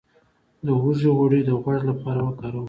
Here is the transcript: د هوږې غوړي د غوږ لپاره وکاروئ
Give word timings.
د 0.65 0.67
هوږې 0.81 1.09
غوړي 1.17 1.41
د 1.45 1.51
غوږ 1.61 1.81
لپاره 1.89 2.19
وکاروئ 2.27 2.59